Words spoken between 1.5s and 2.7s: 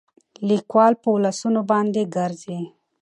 باندې ګرځي